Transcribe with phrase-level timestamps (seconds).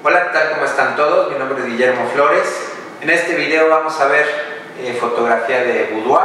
[0.00, 0.50] Hola, ¿qué tal?
[0.52, 1.32] ¿Cómo están todos?
[1.32, 2.70] Mi nombre es Guillermo Flores.
[3.00, 4.26] En este video vamos a ver
[4.78, 6.24] eh, fotografía de boudoir,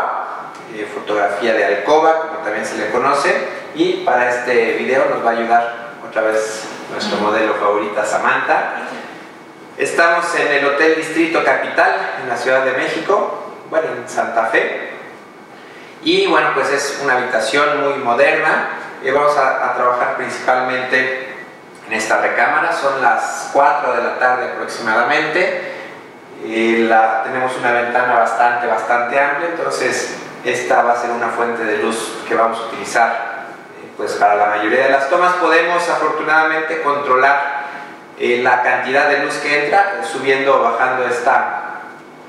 [0.76, 3.36] eh, fotografía de alcoba, como también se le conoce,
[3.74, 8.76] y para este video nos va a ayudar otra vez nuestro modelo favorita, Samantha.
[9.76, 14.92] Estamos en el Hotel Distrito Capital, en la Ciudad de México, bueno, en Santa Fe.
[16.04, 18.70] Y bueno, pues es una habitación muy moderna.
[19.04, 21.34] Y vamos a trabajar principalmente
[21.88, 22.72] en esta recámara.
[22.74, 25.74] Son las 4 de la tarde aproximadamente.
[26.46, 31.64] Y la, tenemos una ventana bastante, bastante amplia, entonces esta va a ser una fuente
[31.64, 33.46] de luz que vamos a utilizar
[33.82, 35.36] eh, pues para la mayoría de las tomas.
[35.36, 37.64] Podemos afortunadamente controlar
[38.20, 41.80] eh, la cantidad de luz que entra, subiendo o bajando esta,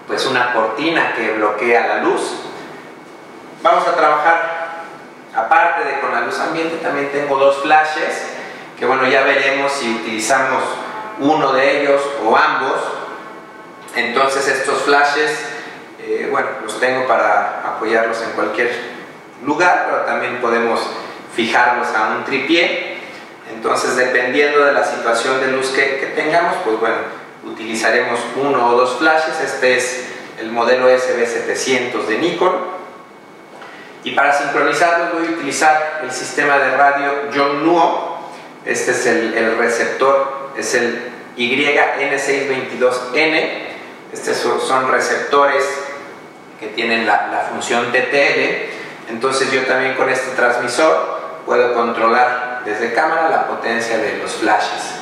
[0.07, 2.37] pues una cortina que bloquea la luz.
[3.63, 4.83] Vamos a trabajar,
[5.35, 8.34] aparte de con la luz ambiente, también tengo dos flashes,
[8.79, 10.63] que bueno, ya veremos si utilizamos
[11.19, 12.81] uno de ellos o ambos.
[13.95, 15.31] Entonces estos flashes,
[16.01, 18.73] eh, bueno, los tengo para apoyarlos en cualquier
[19.45, 20.81] lugar, pero también podemos
[21.35, 22.95] fijarlos a un tripié.
[23.53, 26.97] Entonces, dependiendo de la situación de luz que, que, tengamos, pues bueno,
[27.45, 29.41] utilizaremos uno o dos flashes.
[29.41, 30.07] Este es
[30.41, 32.75] el modelo SB700 de Nikon.
[34.03, 38.14] Y para sincronizarlos voy a utilizar el sistema de radio Yongnuo.
[38.65, 43.51] Este es el, receptor, es el YN622N.
[44.13, 45.65] Estos son receptores
[46.59, 49.11] que tienen la, la función TTL.
[49.11, 55.01] Entonces yo también con este transmisor puedo controlar desde cámara la potencia de los flashes.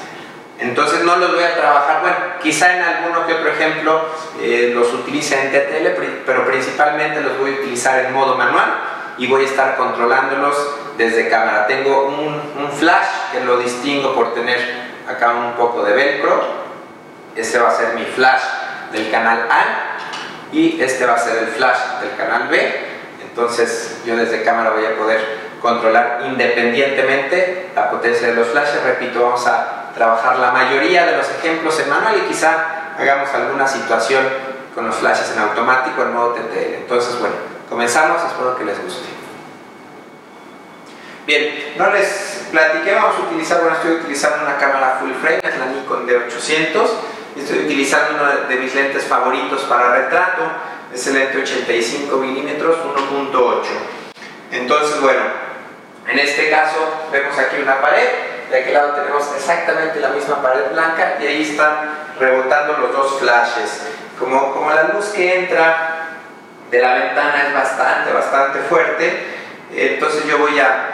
[0.59, 4.05] Entonces no los voy a trabajar, bueno, quizá en alguno que otro ejemplo
[4.41, 5.87] eh, los utilice en TTL,
[6.27, 10.57] pero principalmente los voy a utilizar en modo manual y voy a estar controlándolos
[10.97, 11.67] desde cámara.
[11.67, 14.59] Tengo un, un flash que lo distingo por tener
[15.09, 16.63] acá un poco de velcro.
[17.37, 18.43] Este va a ser mi flash
[18.93, 19.65] del canal A
[20.53, 22.93] y este va a ser el flash del canal B.
[23.23, 28.83] Entonces yo desde cámara voy a poder controlar independientemente la potencia de los flashes.
[28.85, 33.67] Repito, vamos a trabajar la mayoría de los ejemplos en manual y quizá hagamos alguna
[33.67, 34.25] situación
[34.75, 36.75] con los flashes en automático en modo TTL.
[36.83, 37.35] Entonces, bueno,
[37.73, 39.09] comenzamos, espero que les guste.
[41.27, 45.59] Bien, no les platiqué, vamos a utilizar, bueno, estoy utilizando una cámara full frame, es
[45.59, 46.91] la Nikon D800,
[47.35, 50.43] y estoy utilizando uno de mis lentes favoritos para retrato,
[50.93, 53.63] es el lente 85 milímetros 1.8.
[54.51, 55.23] Entonces, bueno,
[56.09, 56.77] en este caso
[57.11, 58.09] vemos aquí una pared,
[58.51, 63.19] de aquel lado tenemos exactamente la misma pared blanca y ahí están rebotando los dos
[63.19, 63.87] flashes.
[64.19, 65.92] Como, como la luz que entra
[66.73, 69.27] de la ventana es bastante, bastante fuerte,
[69.73, 70.89] entonces yo voy a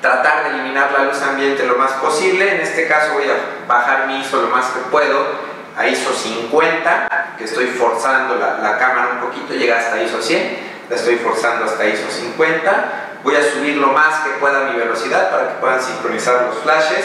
[0.00, 2.54] tratar de eliminar la luz ambiente lo más posible.
[2.54, 7.34] En este caso voy a bajar mi ISO lo más que puedo a ISO 50,
[7.36, 10.58] que estoy forzando la, la cámara un poquito, llega hasta ISO 100,
[10.90, 15.30] la estoy forzando hasta ISO 50 voy a subir lo más que pueda mi velocidad
[15.30, 17.04] para que puedan sincronizar los flashes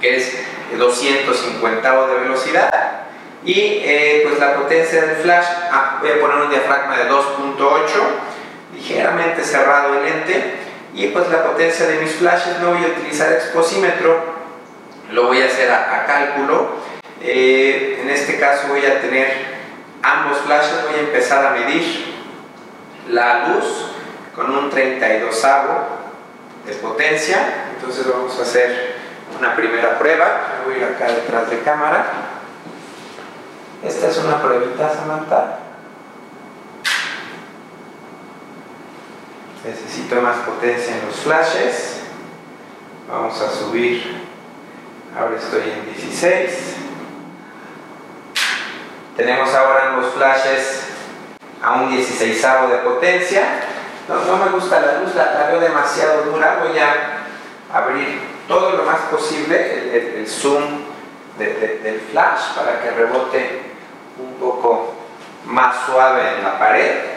[0.00, 0.32] que es
[0.76, 2.70] 250 de velocidad.
[3.44, 5.46] Y eh, pues la potencia del flash
[6.02, 7.58] voy a poner un diafragma de 2.8
[8.74, 10.56] ligeramente cerrado el lente
[10.94, 14.42] y pues la potencia de mis flashes no voy a utilizar exposímetro
[15.12, 16.70] lo voy a hacer a, cálculo
[17.22, 19.62] eh, en este caso voy a tener
[20.02, 22.12] ambos flashes voy a empezar a medir
[23.08, 23.92] la luz
[24.34, 25.46] con un 32
[26.66, 27.38] de potencia.
[27.74, 28.96] Entonces vamos a hacer
[29.38, 30.62] una primera prueba.
[30.64, 32.06] voy a ir acá detrás de cámara.
[33.82, 35.58] Esta es una pruebita, Samantha.
[39.64, 42.00] Necesito más potencia en los flashes.
[43.08, 44.22] Vamos a subir.
[45.18, 46.76] Ahora estoy en 16.
[49.16, 50.84] Tenemos ahora los flashes
[51.62, 53.42] a un 16 de potencia
[54.08, 57.22] no, me gusta la luz, la, la, veo demasiado dura, voy a
[57.72, 60.82] abrir todo lo más posible el, zoom
[61.38, 63.62] de, de, del flash para que rebote
[64.18, 64.94] un poco
[65.46, 67.11] más suave en la pared.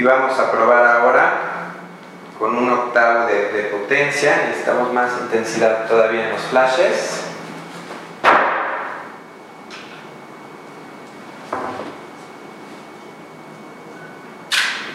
[0.00, 1.32] Y vamos a probar ahora
[2.38, 7.26] con un octavo de, de potencia, necesitamos más intensidad todavía en los flashes.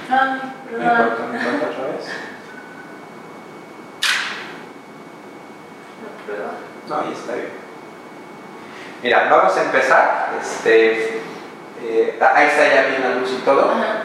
[0.10, 0.42] Ay,
[0.72, 2.06] ¿Me importa, me importa otra vez?
[6.90, 7.50] No, ahí está bien.
[9.04, 10.30] Mira, vamos a empezar.
[10.42, 11.22] Este,
[11.84, 13.70] eh, ahí está ya bien la luz y todo.
[13.70, 14.05] Ajá.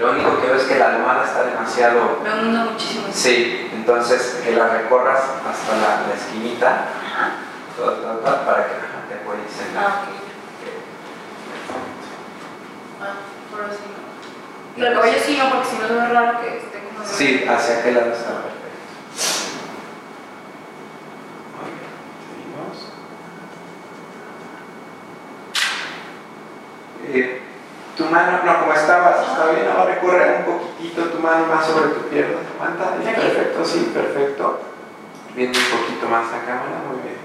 [0.00, 2.20] Lo único que veo es que la almohada está demasiado.
[2.24, 7.32] Me hundo muchísimo Sí, entonces que la recorras hasta la, la esquinita Ajá.
[7.76, 9.80] toda, toda, toda, para que ajá, te apoyes en la...
[9.82, 10.08] Ah, ok.
[13.02, 13.14] Ah,
[13.50, 14.82] por así no.
[14.82, 17.06] Y el cabello sí, no, porque si no es muy raro que esté como.
[17.06, 18.70] Sí, hacia aquel lado está perfecto.
[21.60, 21.92] Muy bien,
[27.04, 27.36] seguimos.
[27.36, 27.42] Eh,
[27.98, 31.94] tu mano, no, como estabas, está bien, ahora recorre un poquitito tu mano más sobre
[31.94, 32.40] tu pierna.
[32.60, 33.04] ¿Aquí?
[33.04, 34.60] perfecto, sí, perfecto.
[35.34, 37.18] Viendo un poquito más la cámara, muy bien.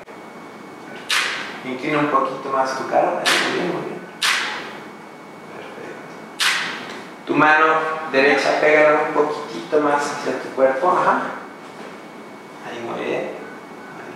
[1.65, 3.99] Inclina un poquito más tu cara, ahí, muy bien, muy bien.
[5.55, 6.05] Perfecto.
[7.25, 7.65] Tu mano
[8.11, 11.21] derecha pégala un poquitito más hacia tu cuerpo, ajá.
[12.67, 13.21] Ahí muy bien.
[13.97, 14.15] Ahí.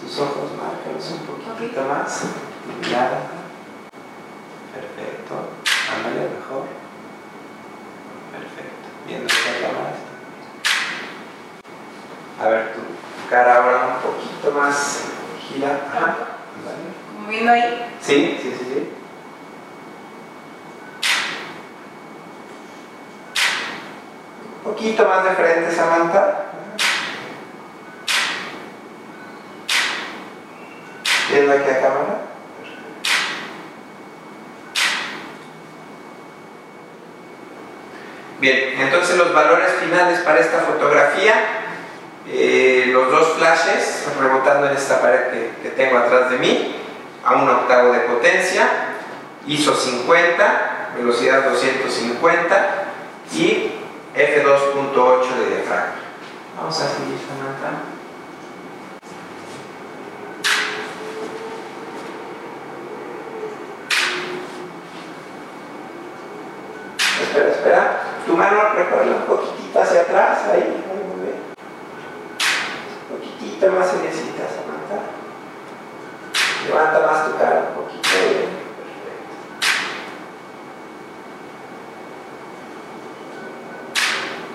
[0.00, 2.20] Tus ojos, márcalos un poquitito más.
[2.20, 3.33] Tu mirada.
[4.74, 5.34] Perfecto.
[5.94, 6.66] Ándale mejor.
[8.32, 8.88] Perfecto.
[9.06, 9.94] Viendo esta cámara.
[12.42, 12.80] A ver, tu
[13.30, 15.04] cara ahora un poquito más
[15.48, 15.80] gira.
[15.86, 16.16] Ajá.
[17.14, 17.96] Como viendo ahí.
[18.00, 18.90] Sí, sí, sí, sí.
[24.64, 26.46] Un poquito más de frente, Samantha.
[31.30, 32.03] Viendo aquí a cámara.
[38.40, 41.34] Bien, entonces los valores finales para esta fotografía,
[42.26, 46.76] eh, los dos flashes rebotando en esta pared que, que tengo atrás de mí,
[47.24, 48.68] a un octavo de potencia,
[49.46, 52.84] ISO 50, velocidad 250
[53.34, 53.72] y
[54.14, 55.94] F2.8 de diafragma.
[56.56, 57.82] Vamos a seguir, Samantha.
[67.20, 68.03] Espera, espera.
[68.26, 71.40] Tu mano recorre un poquitito hacia atrás, ahí, ahí, muy bien.
[73.10, 74.98] Un poquitito más seriecita, Samantha.
[76.66, 78.64] Levanta más tu cara un poquito, bien.
[78.80, 79.36] Perfecto.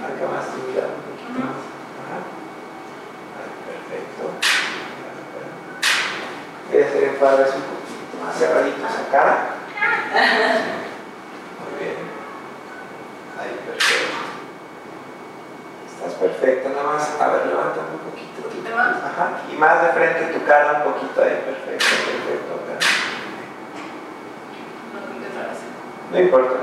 [0.02, 1.58] Marca más tu mirada un poquito más.
[2.02, 2.18] Ajá.
[3.70, 4.24] Perfecto.
[6.72, 9.26] Voy a hacer encuadres un poquito más cerraditos acá.
[11.60, 11.98] Muy bien.
[13.40, 14.20] Ahí, perfecto.
[15.88, 17.10] Estás perfecto, nada más.
[17.20, 18.28] A ver, levántame un poquito.
[18.78, 19.42] Ajá.
[19.52, 22.54] Y más de frente tu cara un poquito ahí, perfecto, perfecto.
[22.54, 22.86] acá.
[26.12, 26.56] No, importa.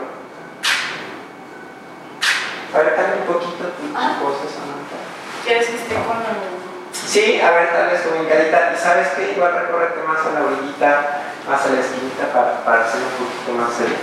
[2.74, 4.18] A ver, dale un poquito tu Ah.
[4.20, 4.98] cosa, Samantha.
[5.44, 6.56] ¿Quieres que esté con el.?
[6.92, 8.72] Sí, a ver, dale tu hincadita.
[8.74, 9.32] ¿Y sabes qué?
[9.32, 13.52] Igual recórrete más a la orillita, más a la esquinita para, para hacer un poquito
[13.52, 13.94] más el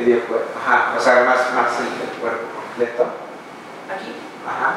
[0.00, 0.48] medio cuerpo.
[0.58, 3.04] Ajá, o sea, más, más el, el cuerpo completo.
[3.94, 4.14] Aquí.
[4.46, 4.74] Ajá.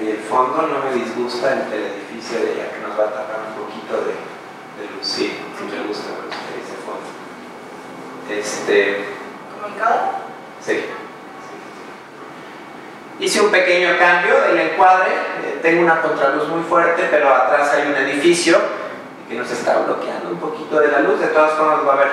[0.00, 3.14] Y el fondo no me disgusta el, el edificio de allá que nos va a
[3.14, 5.06] tapar un poquito de, de luz.
[5.06, 7.06] Sí, sí me gusta, me gusta ese fondo.
[8.30, 9.04] Este.
[9.60, 10.00] Comunicado.
[10.64, 10.84] Sí.
[13.20, 15.12] Hice un pequeño cambio del encuadre.
[15.44, 18.58] eh, tengo una contraluz muy fuerte, pero atrás hay un edificio
[19.28, 21.20] que nos está bloqueando un poquito de la luz.
[21.20, 22.10] De todas formas va a haber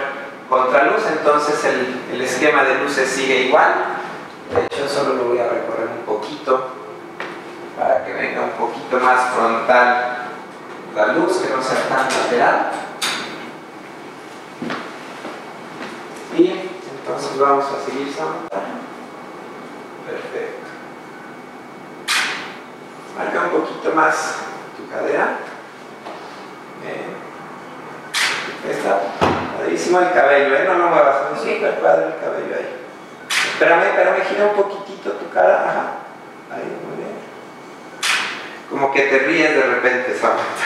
[0.47, 3.73] contraluz, entonces el, el esquema de luces sigue igual.
[4.53, 6.71] De hecho, solo lo voy a recorrer un poquito
[7.79, 10.27] para que venga un poquito más frontal
[10.93, 12.71] la luz, que no sea tan lateral.
[16.37, 18.59] Y entonces vamos a seguir Samantha.
[20.05, 20.67] Perfecto.
[23.17, 24.35] Marca un poquito más
[24.75, 25.37] tu cadera.
[26.81, 27.21] Bien.
[28.69, 28.99] Está
[29.57, 30.65] padrísimo el cabello, ¿eh?
[30.67, 32.80] No lo muevas, es súper padre el cabello ahí.
[33.61, 35.69] Espérame, espérame, gira un poquitito tu cara.
[35.69, 35.83] Ajá.
[36.49, 37.13] Ahí, muy bien.
[38.71, 40.65] Como que te ríes de repente, Samantha.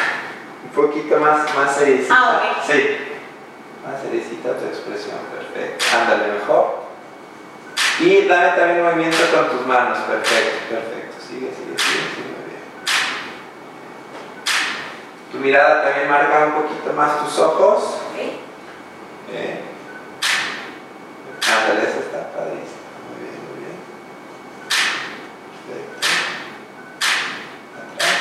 [0.64, 2.16] Un poquito más, más seriecita.
[2.18, 2.72] Ah, ok.
[2.72, 2.98] Sí.
[3.86, 5.84] Más seriecita tu expresión, perfecto.
[5.94, 6.86] Ándale mejor.
[8.00, 11.16] Y dame también movimiento con tus manos, perfecto, perfecto.
[11.20, 12.64] Sigue, sigue, sigue, sigue, muy bien.
[15.34, 18.00] Tu mirada también marca un poquito más tus ojos.
[18.10, 18.18] Ok.
[19.30, 19.60] Bien.
[21.46, 22.84] Ándale, eso está padrísimo.
[23.06, 23.78] Muy bien, muy bien.
[25.66, 26.08] Perfecto.
[27.78, 28.18] Atrás.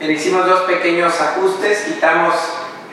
[0.00, 2.34] Hicimos dos pequeños ajustes, quitamos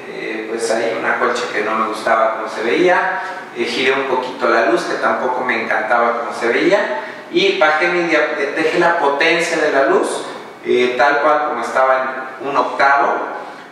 [0.07, 3.22] eh, pues ahí una colcha que no me gustaba como se veía,
[3.57, 7.89] eh, giré un poquito la luz que tampoco me encantaba como se veía y bajé
[7.89, 10.24] mi dejé la potencia de la luz
[10.65, 13.15] eh, tal cual como estaba en un octavo,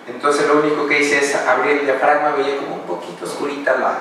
[0.07, 3.93] entonces lo único que hice es abrir el diafragma, veía como un poquito oscurita la,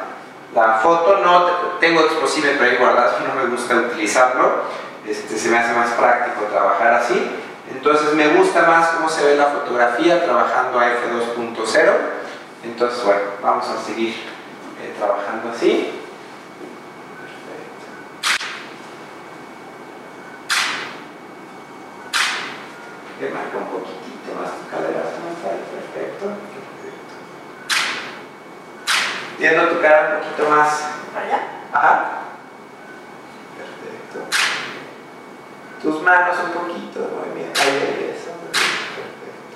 [0.54, 1.18] la foto.
[1.18, 1.46] No
[1.78, 4.64] tengo exposible pero ahí guardado, no me gusta utilizarlo.
[5.06, 7.30] Este, se me hace más práctico trabajar así.
[7.70, 11.92] Entonces me gusta más cómo se ve la fotografía trabajando a f2.0.
[12.64, 14.14] Entonces, bueno, vamos a seguir
[14.82, 16.00] eh, trabajando así.
[23.20, 26.24] que marca un poquitito más tu cadera frontal, perfecto.
[29.38, 30.88] Viendo tu cara un poquito más.
[31.12, 31.48] ¿Para allá?
[31.70, 32.10] Ajá.
[33.58, 34.38] Perfecto.
[35.82, 37.60] Tus manos un poquito de movimiento.
[37.60, 38.30] Ahí, eso.
[38.50, 39.46] Perfecto.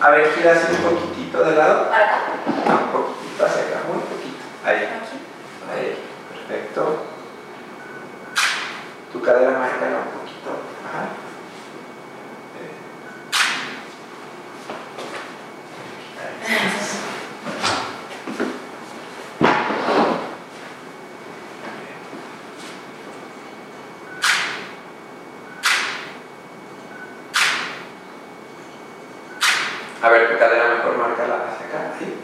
[0.00, 1.90] A ver, gira así un poquitito de lado.
[2.66, 4.44] No, un poquitito hacia acá, muy poquito.
[4.64, 4.88] Ahí.
[5.72, 5.98] Ahí,
[6.30, 7.02] perfecto.
[9.12, 10.50] Tu cadera marca un poquito.
[10.86, 11.08] Ajá.
[30.02, 32.14] A ver, tu cadera mejor marcarla hacia acá, ¿sí?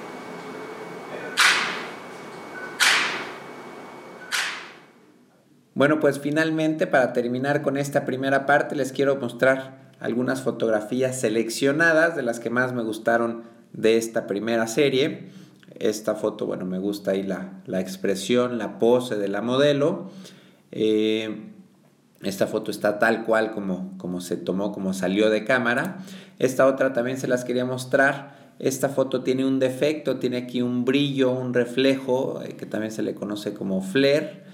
[5.77, 12.17] Bueno, pues finalmente para terminar con esta primera parte les quiero mostrar algunas fotografías seleccionadas
[12.17, 13.43] de las que más me gustaron
[13.75, 15.29] de esta primera serie.
[15.79, 20.11] Esta foto, bueno, me gusta ahí la, la expresión, la pose de la modelo.
[20.73, 21.43] Eh,
[22.23, 25.99] esta foto está tal cual como, como se tomó, como salió de cámara.
[26.39, 28.55] Esta otra también se las quería mostrar.
[28.59, 33.03] Esta foto tiene un defecto, tiene aquí un brillo, un reflejo, eh, que también se
[33.03, 34.47] le conoce como flare.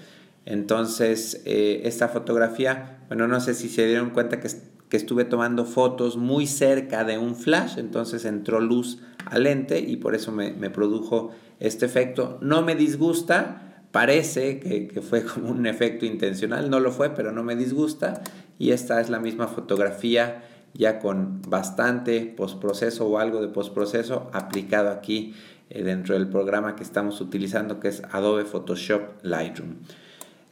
[0.45, 4.49] Entonces, eh, esta fotografía, bueno, no sé si se dieron cuenta que,
[4.89, 9.95] que, estuve tomando fotos muy cerca de un flash, entonces entró luz al lente y
[9.97, 12.37] por eso me, me produjo este efecto.
[12.41, 17.31] No me disgusta, parece que, que, fue como un efecto intencional, no lo fue, pero
[17.31, 18.21] no me disgusta.
[18.59, 24.89] Y esta es la misma fotografía ya con bastante postproceso o algo de postproceso aplicado
[24.89, 25.35] aquí
[25.69, 29.75] eh, dentro del programa que estamos utilizando que es Adobe Photoshop Lightroom.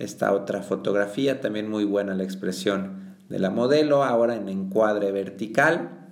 [0.02, 6.10] Esta otra fotografía, también muy buena la expresión de la modelo, ahora en encuadre vertical.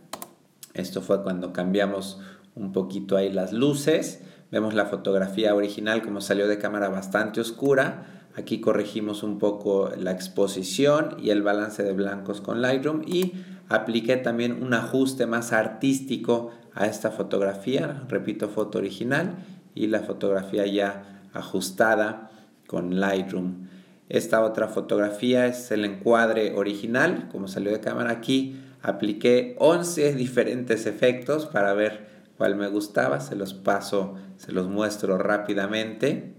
[0.76, 2.20] Esto fue cuando cambiamos
[2.54, 4.22] un poquito ahí las luces.
[4.52, 8.28] Vemos la fotografía original como salió de cámara bastante oscura.
[8.36, 14.18] Aquí corregimos un poco la exposición y el balance de blancos con Lightroom y apliqué
[14.18, 18.04] también un ajuste más artístico a esta fotografía.
[18.08, 19.38] Repito, foto original
[19.74, 22.30] y la fotografía ya ajustada
[22.68, 23.79] con Lightroom.
[24.10, 28.60] Esta otra fotografía es el encuadre original, como salió de cámara aquí.
[28.82, 33.20] Apliqué 11 diferentes efectos para ver cuál me gustaba.
[33.20, 36.34] Se los paso, se los muestro rápidamente.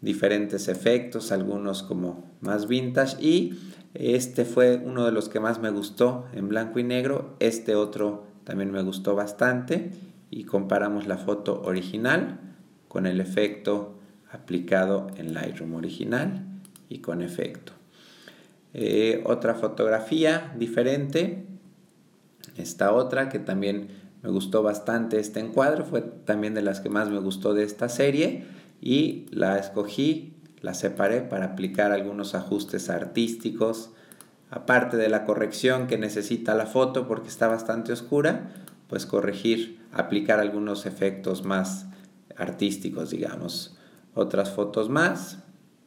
[0.00, 3.16] Diferentes efectos, algunos como más vintage.
[3.20, 3.58] Y
[3.94, 7.34] este fue uno de los que más me gustó en blanco y negro.
[7.40, 9.90] Este otro también me gustó bastante.
[10.30, 12.38] Y comparamos la foto original
[12.86, 13.98] con el efecto
[14.32, 16.44] aplicado en Lightroom original
[16.88, 17.72] y con efecto.
[18.74, 21.44] Eh, otra fotografía diferente,
[22.56, 23.88] esta otra que también
[24.22, 27.88] me gustó bastante este encuadre, fue también de las que más me gustó de esta
[27.88, 28.44] serie
[28.80, 33.90] y la escogí, la separé para aplicar algunos ajustes artísticos,
[34.50, 38.52] aparte de la corrección que necesita la foto porque está bastante oscura,
[38.88, 41.86] pues corregir, aplicar algunos efectos más
[42.36, 43.76] artísticos, digamos
[44.14, 45.38] otras fotos más,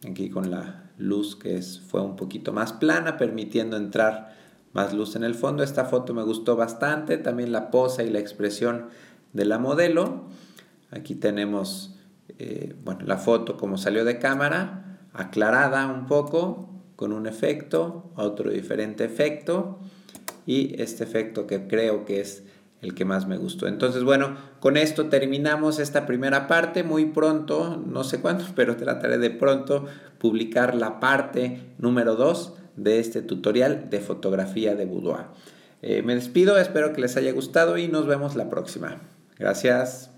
[0.07, 4.35] aquí con la luz que es, fue un poquito más plana, permitiendo entrar
[4.73, 5.63] más luz en el fondo.
[5.63, 8.87] Esta foto me gustó bastante, también la posa y la expresión
[9.33, 10.25] de la modelo.
[10.91, 11.95] Aquí tenemos
[12.37, 18.51] eh, bueno, la foto como salió de cámara, aclarada un poco, con un efecto, otro
[18.51, 19.79] diferente efecto,
[20.45, 22.43] y este efecto que creo que es
[22.85, 23.67] el que más me gustó.
[23.67, 26.83] Entonces, bueno, con esto terminamos esta primera parte.
[26.83, 29.85] Muy pronto, no sé cuándo, pero trataré de pronto
[30.17, 35.25] publicar la parte número 2 de este tutorial de fotografía de boudoir.
[35.81, 38.97] Eh, me despido, espero que les haya gustado y nos vemos la próxima.
[39.37, 40.14] Gracias.